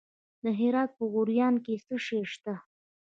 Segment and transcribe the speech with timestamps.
[0.43, 2.53] د هرات په غوریان کې څه شی شته؟